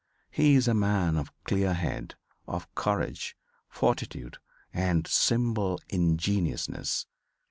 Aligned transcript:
He 0.31 0.55
is 0.55 0.67
a 0.67 0.73
man 0.73 1.15
of 1.15 1.31
clear 1.43 1.75
head, 1.75 2.15
of 2.47 2.73
courage, 2.73 3.37
fortitude 3.69 4.37
and 4.73 5.05
simple 5.05 5.79
ingenuousness. 5.89 7.05